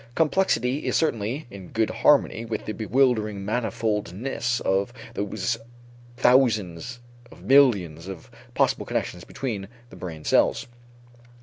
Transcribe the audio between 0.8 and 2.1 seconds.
is certainly in good